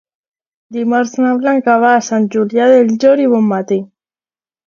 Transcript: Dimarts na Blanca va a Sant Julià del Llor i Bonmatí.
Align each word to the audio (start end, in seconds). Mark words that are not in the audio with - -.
Dimarts 0.77 1.11
na 1.25 1.33
Blanca 1.41 1.75
va 1.83 1.91
a 1.97 2.01
Sant 2.09 2.25
Julià 2.35 2.69
del 2.71 2.89
Llor 3.03 3.21
i 3.27 3.31
Bonmatí. 3.35 3.77